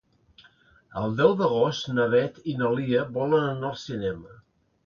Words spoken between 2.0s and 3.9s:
Beth i na Lia volen anar al